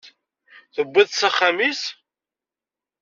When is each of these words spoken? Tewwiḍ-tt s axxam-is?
Tewwiḍ-tt 0.73 1.19
s 1.19 1.21
axxam-is? 1.29 1.81